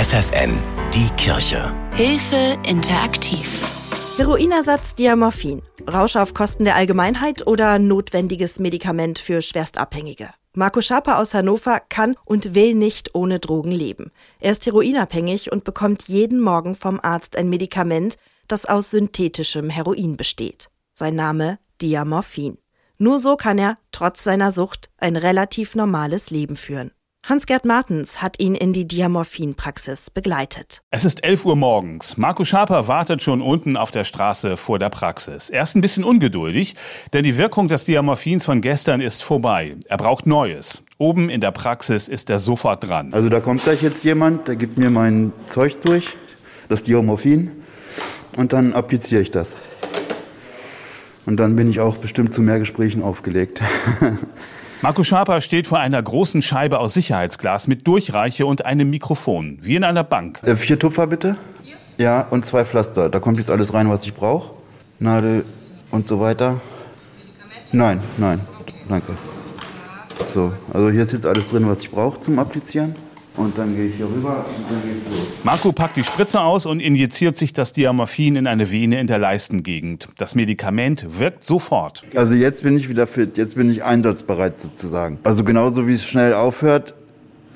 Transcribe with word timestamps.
FFN, 0.00 0.58
die 0.94 1.10
Kirche. 1.18 1.74
Hilfe 1.92 2.56
interaktiv. 2.66 3.60
Heroinersatz 4.16 4.94
Diamorphin. 4.94 5.60
Rausch 5.92 6.16
auf 6.16 6.32
Kosten 6.32 6.64
der 6.64 6.74
Allgemeinheit 6.76 7.46
oder 7.46 7.78
notwendiges 7.78 8.60
Medikament 8.60 9.18
für 9.18 9.42
Schwerstabhängige? 9.42 10.30
Marco 10.54 10.80
Schaper 10.80 11.18
aus 11.18 11.34
Hannover 11.34 11.80
kann 11.86 12.16
und 12.24 12.54
will 12.54 12.74
nicht 12.74 13.14
ohne 13.14 13.40
Drogen 13.40 13.72
leben. 13.72 14.10
Er 14.38 14.52
ist 14.52 14.64
heroinabhängig 14.64 15.52
und 15.52 15.64
bekommt 15.64 16.08
jeden 16.08 16.40
Morgen 16.40 16.74
vom 16.76 16.98
Arzt 16.98 17.36
ein 17.36 17.50
Medikament, 17.50 18.16
das 18.48 18.64
aus 18.64 18.90
synthetischem 18.90 19.68
Heroin 19.68 20.16
besteht. 20.16 20.70
Sein 20.94 21.14
Name 21.14 21.58
Diamorphin. 21.82 22.56
Nur 22.96 23.18
so 23.18 23.36
kann 23.36 23.58
er, 23.58 23.76
trotz 23.92 24.24
seiner 24.24 24.50
Sucht, 24.50 24.88
ein 24.96 25.16
relativ 25.16 25.74
normales 25.74 26.30
Leben 26.30 26.56
führen. 26.56 26.90
Hans-Gerd 27.22 27.66
Martens 27.66 28.22
hat 28.22 28.40
ihn 28.40 28.54
in 28.54 28.72
die 28.72 28.88
Diamorphin-Praxis 28.88 30.10
begleitet. 30.10 30.80
Es 30.90 31.04
ist 31.04 31.22
11 31.22 31.44
Uhr 31.44 31.54
morgens. 31.54 32.16
Marco 32.16 32.44
Schaper 32.44 32.88
wartet 32.88 33.22
schon 33.22 33.42
unten 33.42 33.76
auf 33.76 33.90
der 33.90 34.04
Straße 34.04 34.56
vor 34.56 34.78
der 34.78 34.88
Praxis. 34.88 35.50
Er 35.50 35.62
ist 35.62 35.76
ein 35.76 35.82
bisschen 35.82 36.02
ungeduldig, 36.02 36.74
denn 37.12 37.22
die 37.22 37.36
Wirkung 37.36 37.68
des 37.68 37.84
Diamorphins 37.84 38.46
von 38.46 38.62
gestern 38.62 39.00
ist 39.00 39.22
vorbei. 39.22 39.76
Er 39.86 39.98
braucht 39.98 40.26
Neues. 40.26 40.82
Oben 40.96 41.28
in 41.28 41.42
der 41.42 41.52
Praxis 41.52 42.08
ist 42.08 42.30
er 42.30 42.38
sofort 42.38 42.88
dran. 42.88 43.12
Also 43.12 43.28
da 43.28 43.40
kommt 43.40 43.62
gleich 43.62 43.82
jetzt 43.82 44.02
jemand, 44.02 44.48
der 44.48 44.56
gibt 44.56 44.78
mir 44.78 44.90
mein 44.90 45.32
Zeug 45.50 45.82
durch, 45.82 46.06
das 46.68 46.82
Diamorphin, 46.82 47.50
und 48.34 48.52
dann 48.54 48.72
appliziere 48.72 49.20
ich 49.20 49.30
das. 49.30 49.54
Und 51.26 51.36
dann 51.36 51.54
bin 51.54 51.70
ich 51.70 51.80
auch 51.80 51.98
bestimmt 51.98 52.32
zu 52.32 52.40
mehr 52.40 52.58
Gesprächen 52.58 53.02
aufgelegt. 53.02 53.60
Marco 54.82 55.04
Schaper 55.04 55.42
steht 55.42 55.66
vor 55.66 55.78
einer 55.78 56.02
großen 56.02 56.40
Scheibe 56.40 56.78
aus 56.78 56.94
Sicherheitsglas 56.94 57.66
mit 57.66 57.86
Durchreiche 57.86 58.46
und 58.46 58.64
einem 58.64 58.88
Mikrofon, 58.88 59.58
wie 59.60 59.76
in 59.76 59.84
einer 59.84 60.04
Bank. 60.04 60.40
Äh, 60.42 60.56
vier 60.56 60.78
Tupfer 60.78 61.06
bitte? 61.06 61.36
Ja, 61.98 62.22
und 62.22 62.46
zwei 62.46 62.64
Pflaster. 62.64 63.10
Da 63.10 63.20
kommt 63.20 63.36
jetzt 63.36 63.50
alles 63.50 63.74
rein, 63.74 63.90
was 63.90 64.04
ich 64.04 64.14
brauche. 64.14 64.54
Nadel 64.98 65.44
und 65.90 66.06
so 66.06 66.18
weiter. 66.18 66.62
Nein, 67.72 68.00
nein, 68.16 68.40
danke. 68.88 69.12
So, 70.32 70.50
also 70.72 70.90
hier 70.90 71.02
ist 71.02 71.12
jetzt 71.12 71.26
alles 71.26 71.46
drin, 71.46 71.68
was 71.68 71.82
ich 71.82 71.90
brauche 71.90 72.18
zum 72.20 72.38
Applizieren. 72.38 72.94
Und 73.36 73.56
dann 73.56 73.74
gehe 73.76 73.86
ich 73.86 73.94
hier 73.94 74.06
rüber 74.06 74.44
und 74.44 74.70
dann 74.70 74.82
geht's 74.82 75.08
los. 75.08 75.26
Marco 75.44 75.72
packt 75.72 75.96
die 75.96 76.04
Spritze 76.04 76.40
aus 76.40 76.66
und 76.66 76.80
injiziert 76.80 77.36
sich 77.36 77.52
das 77.52 77.72
Diamorphin 77.72 78.36
in 78.36 78.46
eine 78.46 78.70
Vene 78.70 79.00
in 79.00 79.06
der 79.06 79.18
Leistengegend. 79.18 80.08
Das 80.18 80.34
Medikament 80.34 81.06
wirkt 81.18 81.44
sofort. 81.44 82.04
Also 82.14 82.34
jetzt 82.34 82.62
bin 82.62 82.76
ich 82.76 82.88
wieder 82.88 83.06
fit, 83.06 83.38
jetzt 83.38 83.54
bin 83.54 83.70
ich 83.70 83.84
einsatzbereit 83.84 84.60
sozusagen. 84.60 85.18
Also 85.22 85.44
genauso 85.44 85.86
wie 85.86 85.94
es 85.94 86.04
schnell 86.04 86.34
aufhört, 86.34 86.94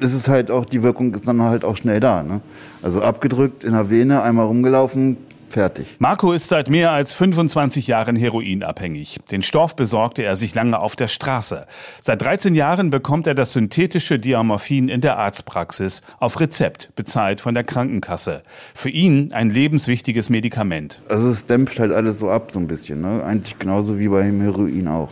ist 0.01 0.15
es 0.15 0.29
halt 0.29 0.51
auch, 0.51 0.65
die 0.65 0.83
Wirkung 0.83 1.15
ist 1.15 1.27
dann 1.27 1.43
halt 1.43 1.65
auch 1.65 1.77
schnell 1.77 2.01
da. 2.01 2.23
Ne? 2.23 2.41
Also 2.83 3.03
abgedrückt 3.03 3.65
in 3.65 3.73
der 3.73 3.91
Vene, 3.91 4.23
einmal 4.23 4.47
rumgelaufen, 4.47 5.17
fertig. 5.51 5.87
Marco 5.99 6.33
ist 6.33 6.49
seit 6.49 6.71
mehr 6.71 6.93
als 6.93 7.13
25 7.13 7.87
Jahren 7.87 8.17
heroinabhängig. 8.17 9.19
Den 9.31 9.43
Stoff 9.43 9.77
besorgte 9.77 10.23
er 10.23 10.37
sich 10.37 10.55
lange 10.55 10.79
auf 10.79 10.97
der 10.97 11.09
Straße. 11.09 11.67
Seit 12.01 12.23
13 12.23 12.55
Jahren 12.55 12.91
bekommt 12.91 13.27
er 13.27 13.35
das 13.35 13.53
synthetische 13.53 14.19
Diamorphin 14.19 14.89
in 14.89 15.01
der 15.01 15.19
Arztpraxis 15.19 16.03
auf 16.19 16.41
Rezept, 16.41 16.91
bezahlt 16.97 17.41
von 17.41 17.55
der 17.55 17.65
Krankenkasse. 17.65 18.43
Für 18.75 18.91
ihn 18.91 19.33
ein 19.33 19.51
lebenswichtiges 19.51 20.31
Medikament. 20.31 21.03
Also 21.09 21.29
es 21.29 21.47
dämpft 21.47 21.79
halt 21.79 21.93
alles 21.93 22.19
so 22.19 22.31
ab 22.31 22.51
so 22.53 22.59
ein 22.59 22.67
bisschen. 22.67 23.01
Ne? 23.01 23.23
Eigentlich 23.25 23.59
genauso 23.59 23.99
wie 23.99 24.09
beim 24.09 24.41
Heroin 24.41 24.89
auch. 24.89 25.11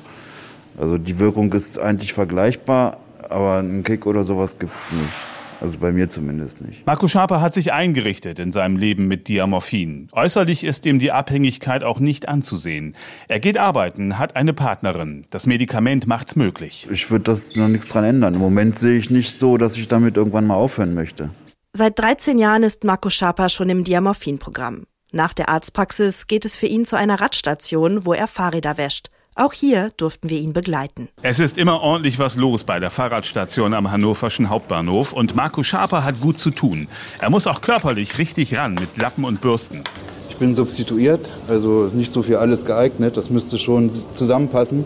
Also 0.78 0.98
die 0.98 1.18
Wirkung 1.18 1.52
ist 1.52 1.78
eigentlich 1.78 2.12
vergleichbar, 2.12 2.96
aber 3.28 3.58
einen 3.58 3.84
Kick 3.84 4.06
oder 4.06 4.24
sowas 4.24 4.58
gibt 4.58 4.72
es 4.74 4.92
nicht. 4.92 5.31
Also 5.62 5.78
bei 5.78 5.92
mir 5.92 6.08
zumindest 6.08 6.60
nicht. 6.60 6.84
Marco 6.86 7.06
Schaper 7.06 7.40
hat 7.40 7.54
sich 7.54 7.72
eingerichtet 7.72 8.40
in 8.40 8.50
seinem 8.50 8.76
Leben 8.76 9.06
mit 9.06 9.28
Diamorphin. 9.28 10.08
Äußerlich 10.10 10.64
ist 10.64 10.84
ihm 10.86 10.98
die 10.98 11.12
Abhängigkeit 11.12 11.84
auch 11.84 12.00
nicht 12.00 12.28
anzusehen. 12.28 12.96
Er 13.28 13.38
geht 13.38 13.56
arbeiten, 13.56 14.18
hat 14.18 14.34
eine 14.34 14.54
Partnerin. 14.54 15.24
Das 15.30 15.46
Medikament 15.46 16.08
macht's 16.08 16.34
möglich. 16.34 16.88
Ich 16.90 17.12
würde 17.12 17.26
das 17.26 17.54
noch 17.54 17.68
nichts 17.68 17.86
dran 17.86 18.02
ändern. 18.02 18.34
Im 18.34 18.40
Moment 18.40 18.80
sehe 18.80 18.98
ich 18.98 19.08
nicht 19.08 19.38
so, 19.38 19.56
dass 19.56 19.76
ich 19.76 19.86
damit 19.86 20.16
irgendwann 20.16 20.46
mal 20.46 20.56
aufhören 20.56 20.94
möchte. 20.94 21.30
Seit 21.72 21.96
13 21.96 22.40
Jahren 22.40 22.64
ist 22.64 22.82
Marco 22.82 23.08
Schaper 23.08 23.48
schon 23.48 23.70
im 23.70 23.84
Diamorphin-Programm. 23.84 24.82
Nach 25.12 25.32
der 25.32 25.48
Arztpraxis 25.48 26.26
geht 26.26 26.44
es 26.44 26.56
für 26.56 26.66
ihn 26.66 26.86
zu 26.86 26.96
einer 26.96 27.20
Radstation, 27.20 28.04
wo 28.04 28.14
er 28.14 28.26
Fahrräder 28.26 28.78
wäscht. 28.78 29.11
Auch 29.34 29.54
hier 29.54 29.90
durften 29.96 30.28
wir 30.28 30.38
ihn 30.38 30.52
begleiten. 30.52 31.08
Es 31.22 31.40
ist 31.40 31.56
immer 31.56 31.80
ordentlich 31.80 32.18
was 32.18 32.36
los 32.36 32.64
bei 32.64 32.78
der 32.80 32.90
Fahrradstation 32.90 33.72
am 33.72 33.90
hannoverschen 33.90 34.50
Hauptbahnhof 34.50 35.14
und 35.14 35.34
Marco 35.34 35.62
Schaper 35.62 36.04
hat 36.04 36.20
gut 36.20 36.38
zu 36.38 36.50
tun. 36.50 36.86
Er 37.18 37.30
muss 37.30 37.46
auch 37.46 37.62
körperlich 37.62 38.18
richtig 38.18 38.56
ran 38.58 38.74
mit 38.74 38.98
Lappen 38.98 39.24
und 39.24 39.40
Bürsten. 39.40 39.84
Ich 40.28 40.36
bin 40.36 40.54
substituiert, 40.54 41.32
also 41.48 41.90
nicht 41.94 42.12
so 42.12 42.22
für 42.22 42.40
alles 42.40 42.66
geeignet. 42.66 43.16
Das 43.16 43.30
müsste 43.30 43.58
schon 43.58 43.90
zusammenpassen. 44.12 44.84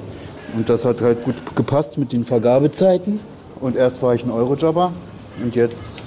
Und 0.55 0.69
das 0.69 0.85
hat 0.85 1.01
halt 1.01 1.25
gut 1.25 1.35
gepasst 1.57 1.99
mit 1.99 2.13
den 2.13 2.25
Vergabezeiten. 2.25 3.19
Und 3.61 3.75
erst 3.75 4.01
war 4.01 4.15
ich 4.15 4.23
ein 4.23 4.31
Eurojobber 4.31 4.93
und 5.43 5.57
jetzt 5.57 6.03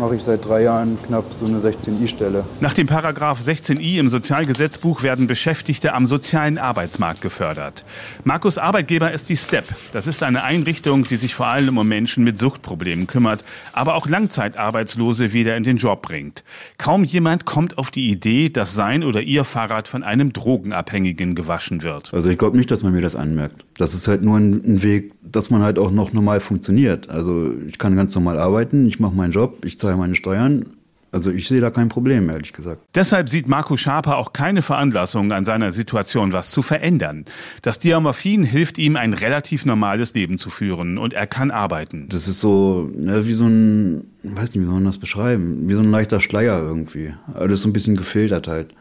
mache 0.00 0.16
ich 0.16 0.22
seit 0.22 0.44
drei 0.44 0.62
Jahren 0.62 0.98
knapp 1.06 1.26
so 1.32 1.44
eine 1.44 1.58
16i-Stelle. 1.58 2.44
Nach 2.60 2.72
dem 2.72 2.86
Paragraph 2.86 3.38
16i 3.40 3.98
im 3.98 4.08
Sozialgesetzbuch 4.08 5.02
werden 5.02 5.26
Beschäftigte 5.26 5.92
am 5.92 6.06
sozialen 6.06 6.58
Arbeitsmarkt 6.58 7.20
gefördert. 7.20 7.84
Markus 8.24 8.56
Arbeitgeber 8.56 9.12
ist 9.12 9.28
die 9.28 9.36
STEP. 9.36 9.66
Das 9.92 10.06
ist 10.06 10.22
eine 10.22 10.42
Einrichtung, 10.42 11.04
die 11.04 11.16
sich 11.16 11.34
vor 11.34 11.46
allem 11.46 11.76
um 11.76 11.86
Menschen 11.86 12.24
mit 12.24 12.38
Suchtproblemen 12.38 13.06
kümmert, 13.06 13.44
aber 13.72 13.94
auch 13.94 14.08
Langzeitarbeitslose 14.08 15.34
wieder 15.34 15.56
in 15.56 15.64
den 15.64 15.76
Job 15.76 16.02
bringt. 16.02 16.44
Kaum 16.78 17.04
jemand 17.04 17.44
kommt 17.44 17.76
auf 17.76 17.90
die 17.90 18.08
Idee, 18.10 18.48
dass 18.48 18.74
sein 18.74 19.04
oder 19.04 19.20
ihr 19.20 19.44
Fahrrad 19.44 19.86
von 19.86 20.02
einem 20.02 20.32
Drogenabhängigen 20.32 21.34
gewaschen 21.34 21.82
wird. 21.82 22.14
Also 22.14 22.30
ich 22.30 22.38
glaube 22.38 22.56
nicht, 22.56 22.70
dass 22.70 22.82
man 22.82 22.92
mir 22.92 23.02
das 23.02 23.14
anmerkt. 23.14 23.64
Das 23.80 23.94
ist 23.94 24.08
halt 24.08 24.22
nur 24.22 24.36
ein 24.36 24.82
Weg, 24.82 25.12
dass 25.22 25.48
man 25.48 25.62
halt 25.62 25.78
auch 25.78 25.90
noch 25.90 26.12
normal 26.12 26.40
funktioniert. 26.40 27.08
Also 27.08 27.54
ich 27.66 27.78
kann 27.78 27.96
ganz 27.96 28.14
normal 28.14 28.38
arbeiten, 28.38 28.86
ich 28.86 29.00
mache 29.00 29.14
meinen 29.14 29.32
Job, 29.32 29.64
ich 29.64 29.78
zahle 29.78 29.96
meine 29.96 30.14
Steuern. 30.14 30.66
Also 31.12 31.30
ich 31.30 31.48
sehe 31.48 31.62
da 31.62 31.70
kein 31.70 31.88
Problem, 31.88 32.28
ehrlich 32.28 32.52
gesagt. 32.52 32.82
Deshalb 32.94 33.30
sieht 33.30 33.48
Marco 33.48 33.78
Schaper 33.78 34.18
auch 34.18 34.34
keine 34.34 34.60
Veranlassung 34.60 35.32
an 35.32 35.46
seiner 35.46 35.72
Situation, 35.72 36.34
was 36.34 36.50
zu 36.50 36.60
verändern. 36.60 37.24
Das 37.62 37.78
Diamorphin 37.78 38.44
hilft 38.44 38.76
ihm, 38.76 38.96
ein 38.96 39.14
relativ 39.14 39.64
normales 39.64 40.12
Leben 40.12 40.36
zu 40.36 40.50
führen 40.50 40.98
und 40.98 41.14
er 41.14 41.26
kann 41.26 41.50
arbeiten. 41.50 42.06
Das 42.10 42.28
ist 42.28 42.38
so 42.40 42.90
ne, 42.94 43.26
wie 43.26 43.34
so 43.34 43.46
ein, 43.46 44.08
weiß 44.22 44.54
nicht, 44.54 44.60
wie 44.60 44.66
soll 44.66 44.74
man 44.74 44.84
das 44.84 44.98
beschreiben, 44.98 45.70
wie 45.70 45.74
so 45.74 45.80
ein 45.80 45.90
leichter 45.90 46.20
Schleier 46.20 46.60
irgendwie. 46.60 47.14
Alles 47.32 47.62
so 47.62 47.68
ein 47.68 47.72
bisschen 47.72 47.96
gefiltert 47.96 48.46
halt. 48.46 48.74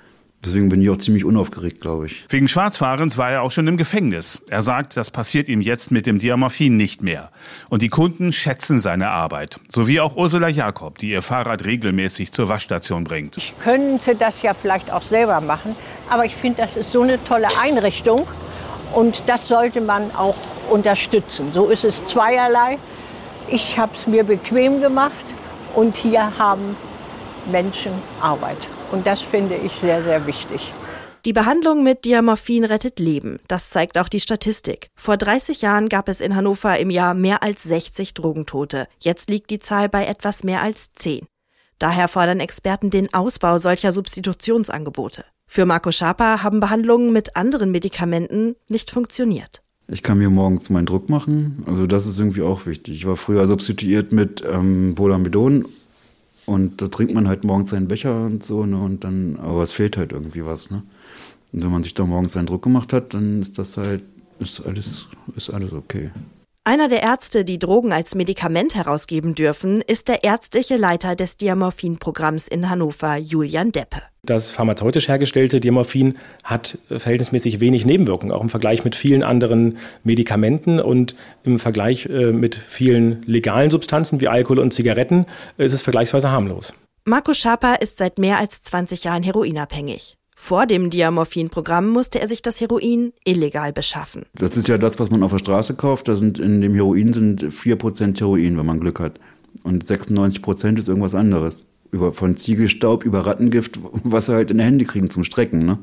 Deswegen 0.46 0.70
bin 0.70 0.82
ich 0.82 0.90
auch 0.90 0.98
ziemlich 0.98 1.26
unaufgeregt, 1.26 1.82
glaube 1.82 2.06
ich. 2.06 2.26
Wegen 2.30 2.48
Schwarzfahrens 2.48 3.18
war 3.18 3.30
er 3.30 3.42
auch 3.42 3.52
schon 3.52 3.68
im 3.68 3.76
Gefängnis. 3.76 4.42
Er 4.50 4.62
sagt, 4.62 4.96
das 4.96 5.12
passiert 5.12 5.50
ihm 5.50 5.60
jetzt 5.60 5.92
mit 5.92 6.06
dem 6.06 6.18
Diamorphin 6.18 6.78
nicht 6.78 7.04
mehr. 7.04 7.32
Und 7.68 7.82
die 7.82 7.90
Kunden 7.90 8.32
schätzen 8.32 8.80
seine 8.80 9.10
Arbeit. 9.10 9.60
So 9.68 9.88
wie 9.90 10.00
auch 10.00 10.16
Ursula 10.16 10.48
Jakob, 10.48 10.98
die 10.98 11.10
ihr 11.10 11.22
Fahrrad 11.22 11.66
regelmäßig 11.66 12.32
zur 12.32 12.48
Waschstation 12.48 13.04
bringt. 13.04 13.36
Ich 13.38 13.54
könnte 13.60 14.16
das 14.16 14.42
ja 14.42 14.54
vielleicht 14.54 14.92
auch 14.94 15.04
selber 15.04 15.42
machen, 15.42 15.76
aber 16.10 16.26
ich 16.26 16.36
finde, 16.36 16.62
das 16.62 16.78
ist 16.78 16.94
so 16.94 17.02
eine 17.02 17.22
tolle 17.26 17.48
Einrichtung 17.62 18.26
und 18.94 19.22
das 19.28 19.46
sollte 19.46 19.82
man 19.82 20.10
auch 20.16 20.38
unterstützen. 20.70 21.52
So 21.54 21.68
ist 21.68 21.84
es 21.84 22.06
zweierlei. 22.06 22.78
Ich 23.50 23.78
habe 23.78 23.92
es 23.94 24.08
mir 24.08 24.24
bequem 24.24 24.80
gemacht 24.80 25.14
und 25.76 25.98
hier 25.98 26.38
haben 26.38 26.78
Menschen 27.52 27.92
Arbeit. 28.22 28.58
Und 28.92 29.06
das 29.06 29.22
finde 29.22 29.56
ich 29.56 29.74
sehr, 29.74 30.04
sehr 30.04 30.26
wichtig. 30.26 30.74
Die 31.26 31.34
Behandlung 31.34 31.84
mit 31.84 32.06
Diamorphin 32.06 32.64
rettet 32.64 32.98
Leben. 32.98 33.40
Das 33.50 33.70
zeigt 33.70 33.98
auch 33.98 34.08
die 34.08 34.22
Statistik. 34.22 34.90
Vor 34.96 35.18
30 35.18 35.62
Jahren 35.62 35.90
gab 35.90 36.08
es 36.08 36.22
in 36.22 36.36
Hannover 36.36 36.80
im 36.80 36.90
Jahr 36.90 37.14
mehr 37.14 37.44
als 37.44 37.64
60 37.64 38.14
Drogentote. 38.14 38.88
Jetzt 39.00 39.30
liegt 39.30 39.50
die 39.50 39.60
Zahl 39.60 39.90
bei 39.90 40.06
etwas 40.06 40.46
mehr 40.46 40.62
als 40.62 40.94
10. 40.94 41.26
Daher 41.78 42.08
fordern 42.08 42.40
Experten 42.40 42.90
den 42.90 43.14
Ausbau 43.14 43.58
solcher 43.58 43.91
Substitutionsangebote. 43.91 45.26
Für 45.46 45.66
Marco 45.66 45.92
Schaper 45.92 46.42
haben 46.42 46.59
Behandlungen 46.59 47.12
mit 47.12 47.35
anderen 47.35 47.72
Medikamenten 47.72 48.56
nicht 48.68 48.92
funktioniert. 48.92 49.62
Ich 49.88 50.03
kann 50.03 50.20
mir 50.20 50.30
morgens 50.30 50.70
meinen 50.70 50.85
Druck 50.85 51.09
machen. 51.09 51.64
Also 51.66 51.88
das 51.88 52.06
ist 52.06 52.20
irgendwie 52.20 52.44
auch 52.44 52.66
wichtig. 52.66 52.96
Ich 52.96 53.08
war 53.08 53.18
früher 53.18 53.47
substituiert 53.47 54.12
mit 54.12 54.44
ähm, 54.50 54.94
Polamidon 54.96 55.66
und 56.49 56.81
da 56.81 56.87
trinkt 56.87 57.13
man 57.13 57.28
halt 57.28 57.43
morgens 57.43 57.69
seinen 57.69 57.87
Becher 57.87 58.25
und 58.25 58.43
so, 58.43 58.66
ne? 58.66 58.78
Und 58.81 59.03
dann, 59.03 59.37
aber 59.37 59.61
es 59.61 59.72
fehlt 59.72 59.97
halt 59.97 60.11
irgendwie 60.11 60.43
was, 60.43 60.72
ne? 60.72 60.81
Und 61.51 61.63
wenn 61.63 61.69
man 61.72 61.84
sich 61.84 61.93
da 61.93 62.05
morgens 62.05 62.34
seinen 62.34 62.47
Druck 62.47 62.63
gemacht 62.63 62.91
hat, 62.91 63.13
dann 63.13 63.40
ist 63.40 63.59
das 63.59 63.78
halt, 63.78 64.01
ist 64.40 64.66
alles, 64.66 65.05
ist 65.35 65.51
alles 65.51 65.73
okay. 65.73 66.09
Einer 66.66 66.88
der 66.88 67.02
Ärzte, 67.02 67.46
die 67.46 67.58
Drogen 67.58 67.94
als 67.94 68.16
Medikament 68.16 68.76
herausgeben 68.76 69.34
dürfen, 69.34 69.82
ist 69.82 70.08
der 70.08 70.23
ärztliche 70.23 70.78
Leiter 70.78 71.16
des 71.16 71.38
Diamorphin-Programms 71.38 72.47
in 72.47 72.70
Hannover, 72.70 73.17
Julian 73.17 73.72
Deppe. 73.72 74.02
Das 74.23 74.52
pharmazeutisch 74.52 75.08
hergestellte 75.08 75.61
Diamorphin 75.61 76.17
hat 76.44 76.78
verhältnismäßig 76.90 77.61
wenig 77.61 77.85
Nebenwirkungen, 77.85 78.34
auch 78.34 78.41
im 78.41 78.50
Vergleich 78.50 78.84
mit 78.84 78.96
vielen 78.96 79.23
anderen 79.23 79.78
Medikamenten 80.03 80.79
und 80.79 81.16
im 81.44 81.58
Vergleich 81.58 82.06
äh, 82.08 82.34
mit 82.34 82.56
vielen 82.56 83.23
legalen 83.23 83.72
Substanzen 83.72 84.20
wie 84.20 84.28
Alkohol 84.28 84.59
und 84.59 84.73
Zigaretten 84.73 85.26
ist 85.58 85.73
es 85.73 85.82
vergleichsweise 85.82 86.29
harmlos. 86.29 86.73
Marco 87.06 87.34
Schaper 87.34 87.82
ist 87.82 87.97
seit 87.97 88.20
mehr 88.20 88.38
als 88.38 88.61
20 88.61 89.06
Jahren 89.06 89.23
heroinabhängig. 89.23 90.19
Vor 90.41 90.66
dem 90.66 90.90
Diamorphin-Programm 90.90 91.90
musste 91.90 92.22
er 92.22 92.28
sich 92.30 92.41
das 92.41 92.62
Heroin 92.62 93.12
illegal 93.26 93.74
beschaffen. 93.74 94.24
Das 94.34 94.56
ist 94.56 94.70
ja 94.70 94.78
das, 94.78 94.97
was 94.97 95.12
man 95.12 95.22
auf 95.22 95.32
der 95.32 95.40
Straße 95.40 95.76
kauft. 95.76 96.08
Da 96.08 96.16
sind 96.16 96.40
in 96.40 96.62
dem 96.62 96.74
Heroin 96.74 97.12
sind 97.12 97.44
4% 97.44 98.18
Heroin, 98.18 98.58
wenn 98.58 98.66
man 98.66 98.80
Glück 98.80 99.02
hat. 99.02 99.20
Und 99.64 99.84
96% 99.84 100.80
ist 100.80 100.88
irgendwas 100.88 101.14
anderes. 101.14 101.66
Über, 101.91 102.14
von 102.14 102.38
Ziegelstaub 102.38 103.03
über 103.03 103.26
Rattengift, 103.26 103.80
was 104.03 104.28
sie 104.28 104.34
halt 104.34 104.50
in 104.50 104.59
die 104.59 104.64
Hände 104.64 104.86
kriegen 104.86 105.09
zum 105.09 105.26
Strecken. 105.26 105.66
Ne? 105.66 105.78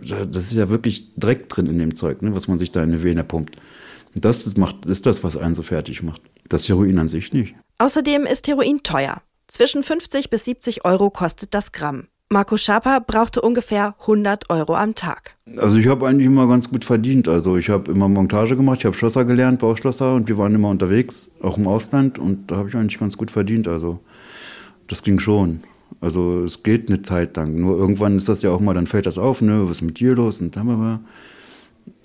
Das 0.00 0.44
ist 0.44 0.54
ja 0.54 0.70
wirklich 0.70 1.14
Dreck 1.16 1.50
drin 1.50 1.66
in 1.66 1.78
dem 1.78 1.94
Zeug, 1.94 2.22
ne, 2.22 2.34
was 2.34 2.48
man 2.48 2.56
sich 2.56 2.72
da 2.72 2.82
in 2.82 2.92
die 2.92 3.04
Vene 3.04 3.22
pumpt. 3.22 3.56
Das 4.14 4.46
ist, 4.46 4.56
macht, 4.56 4.86
ist 4.86 5.04
das, 5.04 5.22
was 5.22 5.36
einen 5.36 5.54
so 5.54 5.62
fertig 5.62 6.02
macht. 6.02 6.22
Das 6.48 6.66
Heroin 6.66 6.98
an 6.98 7.08
sich 7.08 7.34
nicht. 7.34 7.54
Außerdem 7.76 8.24
ist 8.24 8.48
Heroin 8.48 8.82
teuer. 8.82 9.20
Zwischen 9.48 9.82
50 9.82 10.30
bis 10.30 10.46
70 10.46 10.86
Euro 10.86 11.10
kostet 11.10 11.52
das 11.52 11.72
Gramm. 11.72 12.08
Marco 12.32 12.56
Schaper 12.56 13.00
brauchte 13.00 13.42
ungefähr 13.42 13.94
100 14.00 14.48
Euro 14.48 14.74
am 14.74 14.94
Tag. 14.94 15.34
Also 15.58 15.76
ich 15.76 15.86
habe 15.86 16.06
eigentlich 16.06 16.26
immer 16.26 16.48
ganz 16.48 16.70
gut 16.70 16.84
verdient. 16.84 17.28
Also 17.28 17.58
ich 17.58 17.68
habe 17.68 17.92
immer 17.92 18.08
Montage 18.08 18.56
gemacht, 18.56 18.78
ich 18.78 18.86
habe 18.86 18.96
Schlosser 18.96 19.26
gelernt, 19.26 19.60
Bauschlosser 19.60 20.14
und 20.14 20.28
wir 20.28 20.38
waren 20.38 20.54
immer 20.54 20.70
unterwegs, 20.70 21.30
auch 21.42 21.58
im 21.58 21.68
Ausland 21.68 22.18
und 22.18 22.50
da 22.50 22.56
habe 22.56 22.70
ich 22.70 22.74
eigentlich 22.74 22.98
ganz 22.98 23.18
gut 23.18 23.30
verdient. 23.30 23.68
Also 23.68 24.00
das 24.88 25.02
ging 25.02 25.18
schon. 25.18 25.62
Also 26.00 26.42
es 26.42 26.62
geht 26.62 26.88
eine 26.88 27.02
Zeit 27.02 27.36
lang. 27.36 27.60
Nur 27.60 27.76
irgendwann 27.76 28.16
ist 28.16 28.30
das 28.30 28.40
ja 28.40 28.50
auch 28.50 28.60
mal, 28.60 28.72
dann 28.72 28.86
fällt 28.86 29.04
das 29.04 29.18
auf, 29.18 29.42
ne, 29.42 29.64
was 29.66 29.78
ist 29.78 29.82
mit 29.82 30.00
dir 30.00 30.14
los 30.14 30.40
und 30.40 30.56
dann 30.56 31.04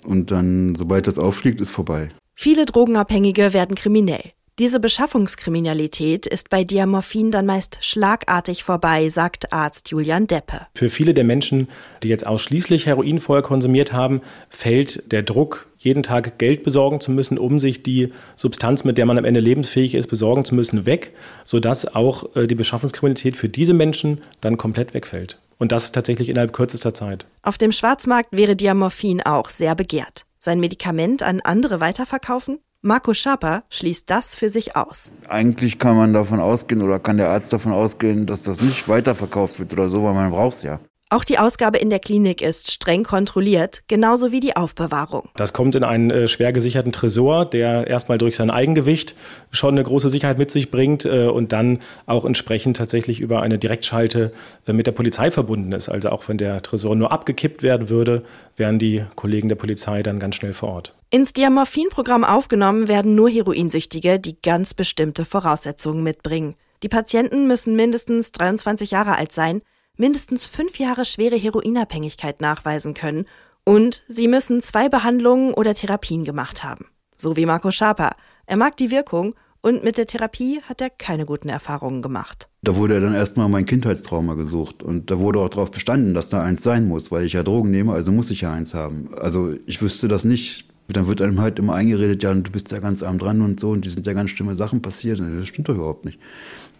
und 0.04 0.30
dann, 0.30 0.74
sobald 0.74 1.06
das 1.06 1.18
auffliegt, 1.18 1.60
ist 1.60 1.70
vorbei. 1.70 2.10
Viele 2.34 2.66
Drogenabhängige 2.66 3.52
werden 3.54 3.74
kriminell. 3.74 4.32
Diese 4.58 4.80
Beschaffungskriminalität 4.80 6.26
ist 6.26 6.50
bei 6.50 6.64
Diamorphin 6.64 7.30
dann 7.30 7.46
meist 7.46 7.78
schlagartig 7.80 8.64
vorbei, 8.64 9.08
sagt 9.08 9.52
Arzt 9.52 9.90
Julian 9.90 10.26
Deppe. 10.26 10.66
Für 10.74 10.90
viele 10.90 11.14
der 11.14 11.22
Menschen, 11.22 11.68
die 12.02 12.08
jetzt 12.08 12.26
ausschließlich 12.26 12.86
Heroin 12.86 13.20
vorher 13.20 13.44
konsumiert 13.44 13.92
haben, 13.92 14.20
fällt 14.50 15.12
der 15.12 15.22
Druck, 15.22 15.68
jeden 15.78 16.02
Tag 16.02 16.38
Geld 16.38 16.64
besorgen 16.64 17.00
zu 17.00 17.12
müssen, 17.12 17.38
um 17.38 17.60
sich 17.60 17.84
die 17.84 18.12
Substanz, 18.34 18.82
mit 18.82 18.98
der 18.98 19.06
man 19.06 19.16
am 19.16 19.24
Ende 19.24 19.38
lebensfähig 19.38 19.94
ist, 19.94 20.08
besorgen 20.08 20.44
zu 20.44 20.56
müssen, 20.56 20.86
weg, 20.86 21.12
sodass 21.44 21.94
auch 21.94 22.34
äh, 22.34 22.48
die 22.48 22.56
Beschaffungskriminalität 22.56 23.36
für 23.36 23.48
diese 23.48 23.74
Menschen 23.74 24.22
dann 24.40 24.56
komplett 24.56 24.92
wegfällt. 24.92 25.38
Und 25.58 25.70
das 25.70 25.92
tatsächlich 25.92 26.28
innerhalb 26.30 26.52
kürzester 26.52 26.94
Zeit. 26.94 27.26
Auf 27.42 27.58
dem 27.58 27.70
Schwarzmarkt 27.70 28.30
wäre 28.32 28.56
Diamorphin 28.56 29.22
auch 29.22 29.50
sehr 29.50 29.76
begehrt. 29.76 30.24
Sein 30.40 30.58
Medikament 30.58 31.22
an 31.22 31.40
andere 31.42 31.80
weiterverkaufen? 31.80 32.58
Marco 32.80 33.12
Schaper 33.12 33.64
schließt 33.70 34.08
das 34.08 34.36
für 34.36 34.48
sich 34.50 34.76
aus. 34.76 35.10
Eigentlich 35.28 35.80
kann 35.80 35.96
man 35.96 36.12
davon 36.12 36.38
ausgehen 36.38 36.80
oder 36.80 37.00
kann 37.00 37.16
der 37.16 37.28
Arzt 37.28 37.52
davon 37.52 37.72
ausgehen, 37.72 38.24
dass 38.24 38.44
das 38.44 38.60
nicht 38.60 38.86
weiterverkauft 38.86 39.58
wird 39.58 39.72
oder 39.72 39.90
so, 39.90 40.04
weil 40.04 40.14
man 40.14 40.30
braucht 40.30 40.58
es 40.58 40.62
ja. 40.62 40.78
Auch 41.10 41.24
die 41.24 41.38
Ausgabe 41.38 41.78
in 41.78 41.88
der 41.88 42.00
Klinik 42.00 42.42
ist 42.42 42.70
streng 42.70 43.02
kontrolliert, 43.02 43.82
genauso 43.88 44.30
wie 44.30 44.40
die 44.40 44.56
Aufbewahrung. 44.56 45.30
Das 45.36 45.54
kommt 45.54 45.74
in 45.74 45.82
einen 45.82 46.10
äh, 46.10 46.28
schwer 46.28 46.52
gesicherten 46.52 46.92
Tresor, 46.92 47.46
der 47.46 47.86
erstmal 47.86 48.18
durch 48.18 48.36
sein 48.36 48.50
Eigengewicht 48.50 49.14
schon 49.50 49.70
eine 49.70 49.84
große 49.84 50.10
Sicherheit 50.10 50.36
mit 50.36 50.50
sich 50.50 50.70
bringt 50.70 51.06
äh, 51.06 51.26
und 51.28 51.52
dann 51.52 51.80
auch 52.04 52.26
entsprechend 52.26 52.76
tatsächlich 52.76 53.20
über 53.20 53.40
eine 53.40 53.58
Direktschalte 53.58 54.32
äh, 54.66 54.74
mit 54.74 54.86
der 54.86 54.92
Polizei 54.92 55.30
verbunden 55.30 55.72
ist. 55.72 55.88
Also 55.88 56.10
auch 56.10 56.28
wenn 56.28 56.36
der 56.36 56.60
Tresor 56.60 56.94
nur 56.94 57.10
abgekippt 57.10 57.62
werden 57.62 57.88
würde, 57.88 58.22
wären 58.56 58.78
die 58.78 59.02
Kollegen 59.14 59.48
der 59.48 59.56
Polizei 59.56 60.02
dann 60.02 60.18
ganz 60.18 60.34
schnell 60.34 60.52
vor 60.52 60.68
Ort. 60.68 60.94
Ins 61.08 61.32
Diamorphin-Programm 61.32 62.22
aufgenommen 62.22 62.86
werden 62.86 63.14
nur 63.14 63.30
Heroinsüchtige, 63.30 64.20
die 64.20 64.36
ganz 64.42 64.74
bestimmte 64.74 65.24
Voraussetzungen 65.24 66.02
mitbringen. 66.02 66.54
Die 66.82 66.88
Patienten 66.90 67.46
müssen 67.46 67.76
mindestens 67.76 68.30
23 68.32 68.90
Jahre 68.90 69.16
alt 69.16 69.32
sein, 69.32 69.62
mindestens 69.98 70.46
fünf 70.46 70.78
Jahre 70.78 71.04
schwere 71.04 71.36
Heroinabhängigkeit 71.36 72.40
nachweisen 72.40 72.94
können 72.94 73.26
und 73.64 74.02
sie 74.08 74.28
müssen 74.28 74.62
zwei 74.62 74.88
Behandlungen 74.88 75.52
oder 75.52 75.74
Therapien 75.74 76.24
gemacht 76.24 76.64
haben. 76.64 76.86
So 77.16 77.36
wie 77.36 77.44
Marco 77.44 77.70
Schaper. 77.70 78.12
Er 78.46 78.56
mag 78.56 78.76
die 78.78 78.90
Wirkung 78.90 79.34
und 79.60 79.84
mit 79.84 79.98
der 79.98 80.06
Therapie 80.06 80.62
hat 80.62 80.80
er 80.80 80.88
keine 80.88 81.26
guten 81.26 81.48
Erfahrungen 81.48 82.00
gemacht. 82.00 82.48
Da 82.62 82.76
wurde 82.76 83.00
dann 83.00 83.14
erstmal 83.14 83.48
mein 83.48 83.66
Kindheitstrauma 83.66 84.34
gesucht 84.34 84.82
und 84.82 85.10
da 85.10 85.18
wurde 85.18 85.40
auch 85.40 85.48
darauf 85.48 85.70
bestanden, 85.70 86.14
dass 86.14 86.28
da 86.28 86.42
eins 86.42 86.62
sein 86.62 86.86
muss, 86.86 87.10
weil 87.10 87.24
ich 87.24 87.34
ja 87.34 87.42
Drogen 87.42 87.70
nehme, 87.70 87.92
also 87.92 88.12
muss 88.12 88.30
ich 88.30 88.42
ja 88.42 88.52
eins 88.52 88.72
haben. 88.72 89.10
Also 89.20 89.52
ich 89.66 89.82
wüsste 89.82 90.08
das 90.08 90.24
nicht. 90.24 90.67
Dann 90.88 91.06
wird 91.06 91.20
einem 91.20 91.40
halt 91.40 91.58
immer 91.58 91.74
eingeredet, 91.74 92.22
ja, 92.22 92.32
du 92.32 92.50
bist 92.50 92.72
ja 92.72 92.78
ganz 92.78 93.02
arm 93.02 93.18
dran 93.18 93.42
und 93.42 93.60
so 93.60 93.70
und 93.70 93.84
die 93.84 93.90
sind 93.90 94.06
ja 94.06 94.14
ganz 94.14 94.30
schlimme 94.30 94.54
Sachen 94.54 94.80
passiert. 94.80 95.20
Das 95.20 95.48
stimmt 95.48 95.68
doch 95.68 95.74
überhaupt 95.74 96.06
nicht. 96.06 96.18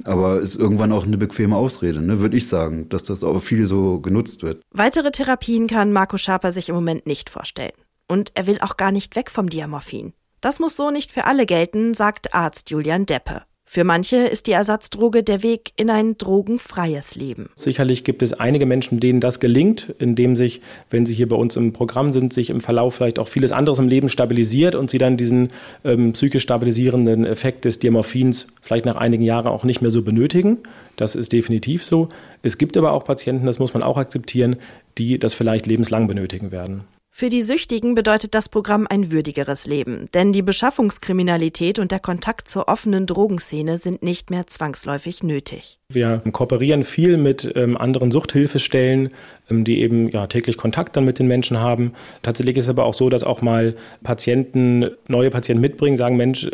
Aber 0.04 0.40
ist 0.40 0.56
irgendwann 0.56 0.92
auch 0.92 1.04
eine 1.04 1.18
bequeme 1.18 1.56
Ausrede, 1.56 2.00
ne, 2.00 2.20
würde 2.20 2.36
ich 2.36 2.48
sagen, 2.48 2.88
dass 2.88 3.02
das 3.02 3.22
auch 3.22 3.40
viel 3.40 3.66
so 3.66 4.00
genutzt 4.00 4.42
wird. 4.42 4.62
Weitere 4.72 5.10
Therapien 5.10 5.66
kann 5.66 5.92
Marco 5.92 6.16
Schaper 6.16 6.52
sich 6.52 6.68
im 6.68 6.74
Moment 6.74 7.06
nicht 7.06 7.28
vorstellen. 7.28 7.72
Und 8.06 8.32
er 8.34 8.46
will 8.46 8.58
auch 8.60 8.78
gar 8.78 8.92
nicht 8.92 9.14
weg 9.16 9.30
vom 9.30 9.50
Diamorphin. 9.50 10.14
Das 10.40 10.60
muss 10.60 10.76
so 10.76 10.90
nicht 10.90 11.12
für 11.12 11.24
alle 11.24 11.46
gelten, 11.46 11.94
sagt 11.94 12.34
Arzt 12.34 12.70
Julian 12.70 13.04
Deppe. 13.04 13.42
Für 13.70 13.84
manche 13.84 14.16
ist 14.16 14.46
die 14.46 14.52
Ersatzdroge 14.52 15.22
der 15.22 15.42
Weg 15.42 15.72
in 15.76 15.90
ein 15.90 16.16
drogenfreies 16.16 17.16
Leben. 17.16 17.50
Sicherlich 17.54 18.02
gibt 18.02 18.22
es 18.22 18.32
einige 18.32 18.64
Menschen, 18.64 18.98
denen 18.98 19.20
das 19.20 19.40
gelingt, 19.40 19.94
indem 19.98 20.36
sich, 20.36 20.62
wenn 20.88 21.04
sie 21.04 21.12
hier 21.12 21.28
bei 21.28 21.36
uns 21.36 21.54
im 21.54 21.74
Programm 21.74 22.10
sind, 22.10 22.32
sich 22.32 22.48
im 22.48 22.62
Verlauf 22.62 22.94
vielleicht 22.94 23.18
auch 23.18 23.28
vieles 23.28 23.52
anderes 23.52 23.78
im 23.78 23.86
Leben 23.86 24.08
stabilisiert 24.08 24.74
und 24.74 24.88
sie 24.88 24.96
dann 24.96 25.18
diesen 25.18 25.50
ähm, 25.84 26.14
psychisch 26.14 26.44
stabilisierenden 26.44 27.26
Effekt 27.26 27.66
des 27.66 27.78
Diamorphins 27.78 28.46
vielleicht 28.62 28.86
nach 28.86 28.96
einigen 28.96 29.22
Jahren 29.22 29.48
auch 29.48 29.64
nicht 29.64 29.82
mehr 29.82 29.90
so 29.90 30.00
benötigen. 30.00 30.56
Das 30.96 31.14
ist 31.14 31.34
definitiv 31.34 31.84
so. 31.84 32.08
Es 32.42 32.56
gibt 32.56 32.74
aber 32.78 32.92
auch 32.92 33.04
Patienten, 33.04 33.44
das 33.44 33.58
muss 33.58 33.74
man 33.74 33.82
auch 33.82 33.98
akzeptieren, 33.98 34.56
die 34.96 35.18
das 35.18 35.34
vielleicht 35.34 35.66
lebenslang 35.66 36.06
benötigen 36.06 36.52
werden. 36.52 36.84
Für 37.20 37.30
die 37.30 37.42
Süchtigen 37.42 37.96
bedeutet 37.96 38.36
das 38.36 38.48
Programm 38.48 38.86
ein 38.88 39.10
würdigeres 39.10 39.66
Leben, 39.66 40.08
denn 40.14 40.32
die 40.32 40.40
Beschaffungskriminalität 40.40 41.80
und 41.80 41.90
der 41.90 41.98
Kontakt 41.98 42.46
zur 42.46 42.68
offenen 42.68 43.06
Drogenszene 43.06 43.76
sind 43.76 44.04
nicht 44.04 44.30
mehr 44.30 44.46
zwangsläufig 44.46 45.24
nötig. 45.24 45.80
Wir 45.88 46.22
kooperieren 46.30 46.84
viel 46.84 47.16
mit 47.16 47.54
ähm, 47.56 47.76
anderen 47.76 48.12
Suchthilfestellen, 48.12 49.10
ähm, 49.50 49.64
die 49.64 49.80
eben 49.80 50.08
ja, 50.10 50.28
täglich 50.28 50.56
Kontakt 50.56 50.96
dann 50.96 51.04
mit 51.04 51.18
den 51.18 51.26
Menschen 51.26 51.58
haben. 51.58 51.94
Tatsächlich 52.22 52.56
ist 52.56 52.66
es 52.66 52.70
aber 52.70 52.84
auch 52.84 52.94
so, 52.94 53.08
dass 53.08 53.24
auch 53.24 53.42
mal 53.42 53.74
Patienten, 54.04 54.88
neue 55.08 55.30
Patienten 55.30 55.60
mitbringen, 55.60 55.96
sagen, 55.96 56.16
Mensch, 56.16 56.48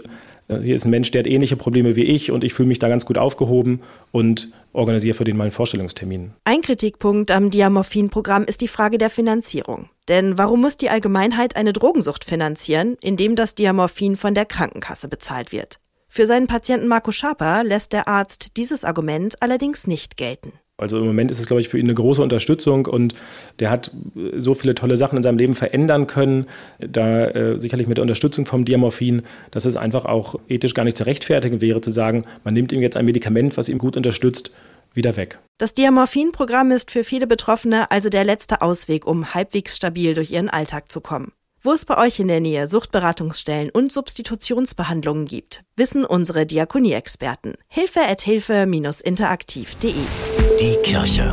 hier 0.49 0.75
ist 0.75 0.85
ein 0.85 0.91
Mensch, 0.91 1.11
der 1.11 1.20
hat 1.20 1.26
ähnliche 1.26 1.56
Probleme 1.56 1.96
wie 1.96 2.05
ich 2.05 2.31
und 2.31 2.44
ich 2.44 2.55
fühle 2.55 2.69
mich 2.69 2.79
da 2.79 2.88
ganz 2.88 3.06
gut 3.06 3.19
aufgehoben 3.19 3.81
und 4.12 4.50
organisiere 4.73 5.14
für 5.14 5.25
den 5.25 5.37
mal 5.37 5.44
einen 5.44 5.52
Vorstellungstermin. 5.52 6.33
Ein 6.45 6.61
Kritikpunkt 6.61 7.30
am 7.30 7.50
Diamorphin-Programm 7.50 8.45
ist 8.45 8.61
die 8.61 8.69
Frage 8.69 8.99
der 8.99 9.11
Finanzierung. 9.11 9.88
Denn 10.09 10.37
warum 10.37 10.61
muss 10.61 10.76
die 10.76 10.90
Allgemeinheit 10.90 11.57
eine 11.57 11.73
Drogensucht 11.73 12.25
finanzieren, 12.25 12.97
indem 13.00 13.37
das 13.37 13.54
Diamorphin 13.54 14.16
von 14.16 14.35
der 14.35 14.45
Krankenkasse 14.45 15.09
bezahlt 15.09 15.50
wird? 15.50 15.80
Für 16.09 16.26
seinen 16.26 16.47
Patienten 16.47 16.88
Marco 16.88 17.11
Schaper 17.11 17.64
lässt 17.64 17.92
der 17.92 18.07
Arzt 18.07 18.57
dieses 18.57 18.85
Argument 18.85 19.40
allerdings 19.42 19.87
nicht 19.87 20.16
gelten. 20.16 20.52
Also 20.76 20.99
im 20.99 21.07
Moment 21.07 21.31
ist 21.31 21.38
es, 21.38 21.47
glaube 21.47 21.61
ich, 21.61 21.69
für 21.69 21.78
ihn 21.78 21.87
eine 21.87 21.95
große 21.95 22.21
Unterstützung 22.21 22.87
und 22.87 23.14
der 23.61 23.71
hat 23.71 23.93
so 24.37 24.54
viele 24.54 24.75
tolle 24.75 24.97
Sachen 24.97 25.16
in 25.16 25.23
seinem 25.23 25.38
Leben 25.38 25.54
verändern 25.54 26.09
können, 26.09 26.47
da 26.81 27.26
äh, 27.26 27.59
sicherlich 27.59 27.87
mit 27.87 27.99
der 27.99 28.02
Unterstützung 28.02 28.45
vom 28.45 28.64
Diamorphin, 28.64 29.23
dass 29.52 29.66
es 29.66 29.76
einfach 29.76 30.04
auch 30.04 30.35
ethisch 30.49 30.75
gar 30.75 30.85
nicht 30.85 30.97
zu 30.97 31.07
rechtfertigen 31.07 31.61
wäre, 31.61 31.81
zu 31.81 31.93
sagen, 31.93 32.25
man 32.43 32.54
nimmt 32.54 32.73
ihm 32.73 32.83
jetzt 32.83 32.97
ein 32.97 33.04
Medikament, 33.04 33.57
was 33.57 33.69
ihm 33.69 33.78
gut 33.78 33.97
unterstützt, 33.97 34.50
wieder 34.95 35.16
weg. 35.16 35.38
Das 35.59 35.75
Diamorphin-Programm 35.75 36.73
ist 36.73 36.90
für 36.90 37.04
viele 37.04 37.28
Betroffene 37.28 37.93
also 37.93 38.09
der 38.09 38.25
letzte 38.25 38.61
Ausweg, 38.61 39.07
um 39.07 39.33
halbwegs 39.33 39.76
stabil 39.76 40.14
durch 40.14 40.33
ihren 40.33 40.49
Alltag 40.49 40.90
zu 40.90 41.00
kommen. 41.00 41.31
Wo 41.62 41.73
es 41.73 41.85
bei 41.85 41.97
euch 41.97 42.19
in 42.21 42.28
der 42.28 42.40
Nähe 42.40 42.66
Suchtberatungsstellen 42.66 43.71
und 43.71 43.93
Substitutionsbehandlungen 43.93 45.25
gibt, 45.25 45.62
wissen 45.76 46.04
unsere 46.04 46.47
Diakonie-Experten. 46.47 47.54
Hilfe 47.69 48.00
at 48.00 48.21
hilfe-interaktiv.de 48.21 50.34
Die 50.61 50.76
Kirche 50.82 51.32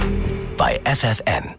bei 0.58 0.80
FFN. 0.84 1.56